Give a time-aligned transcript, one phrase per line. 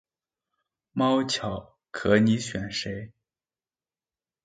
[0.93, 3.11] 貓巧可你選誰